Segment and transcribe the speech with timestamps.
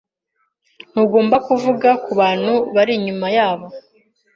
[0.89, 3.65] Ntugomba kuvuga kubantu bari inyuma yabo.